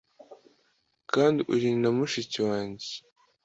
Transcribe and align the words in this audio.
kandi 1.13 1.39
uri 1.53 1.69
na 1.81 1.89
mushiki 1.97 2.39
wanjye’ 2.47 2.91